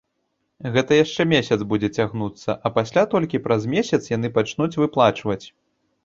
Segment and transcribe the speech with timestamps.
[0.75, 5.45] Гэта яшчэ месяц будзе цягнуцца, а пасля толькі праз месяц яны пачнуць выплачваць.